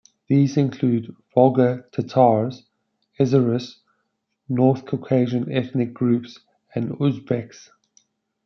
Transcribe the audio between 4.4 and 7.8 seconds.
North Caucasian ethnic groups and Uzbeks.